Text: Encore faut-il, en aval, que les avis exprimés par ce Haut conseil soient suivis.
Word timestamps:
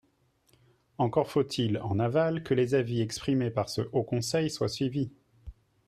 Encore 0.97 1.29
faut-il, 1.29 1.77
en 1.77 1.99
aval, 1.99 2.41
que 2.41 2.55
les 2.55 2.73
avis 2.73 3.01
exprimés 3.01 3.51
par 3.51 3.69
ce 3.69 3.81
Haut 3.91 4.01
conseil 4.03 4.49
soient 4.49 4.67
suivis. 4.67 5.11